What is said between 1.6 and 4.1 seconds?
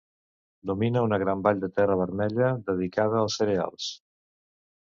de terra vermella dedicada als cereals.